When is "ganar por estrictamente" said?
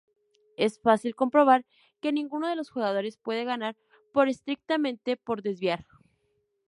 3.43-5.15